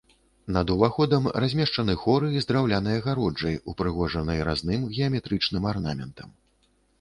[0.55, 6.35] Над уваходам размешчаны хоры з драўлянай агароджай, упрыгожанай разным геаметрычным арнаментам.